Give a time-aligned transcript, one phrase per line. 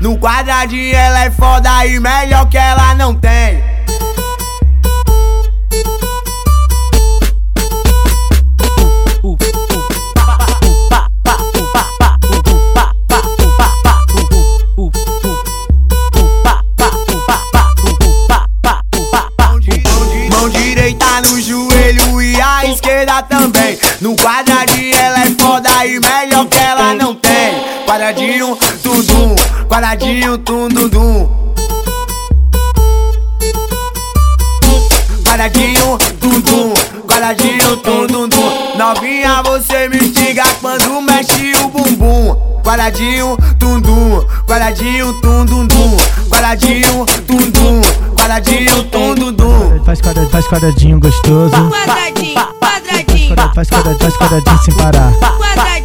[0.00, 3.60] No quadradinho ela é foda e melhor que ela não tem.
[20.30, 23.76] Mão direita no joelho e a esquerda também.
[24.00, 27.17] No quadradinho ela é foda e melhor que ela não tem.
[27.88, 29.34] Quadradinho, tudum,
[29.66, 31.28] quadradinho, tum, dum, dum.
[35.24, 36.74] Quadradinho, tum, dum,
[37.06, 38.76] quadradinho, tum, dum, dum.
[38.76, 42.36] Novinha, você me instiga quando mexe o bumbum.
[42.62, 45.96] Quadradinho, tum, dum, quadradinho, tum, dum, dum.
[46.28, 47.80] Quadradinho, tum, dum,
[48.18, 49.84] quadradinho, tum, dum, dum.
[49.86, 51.50] Faz quadradinho, faz quadradinho gostoso.
[51.50, 55.10] Quadradinho, quadradinho, Faz quadradinho, faz quadradinho sem parar.
[55.14, 55.77] quadradinho.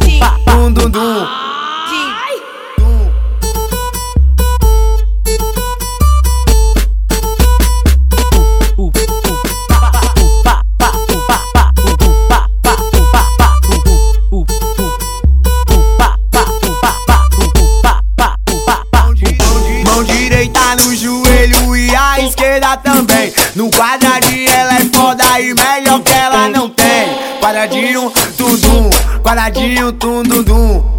[22.82, 23.32] Também.
[23.54, 26.84] No quadradinho ela é foda e melhor que ela não tem.
[27.40, 28.90] Quadradinho, tudum,
[29.22, 30.94] quadradinho, tum, dum, dum.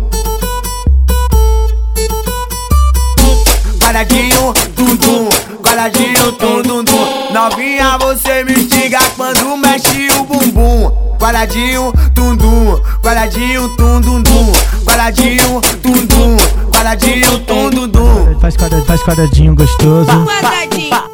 [3.79, 5.29] Quadradinho, tudum,
[5.63, 7.33] quadradinho, tum, dum, dum.
[7.33, 10.91] Novinha, você me instiga quando mexe o bumbum.
[11.19, 14.51] Quadradinho, tum, dum, quadradinho, tum, dum, dum.
[14.85, 16.37] Quadradinho, tum, dum,
[16.71, 18.39] quadradinho, tum, dum, dum.
[18.39, 20.05] Faz quadradinho, faz quadradinho gostoso.
[20.05, 21.04] Quadradinho, quadradinho,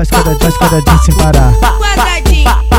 [0.00, 1.52] Faz quadradinho, faz quadradinho sem parar.
[1.78, 2.69] quadradinho.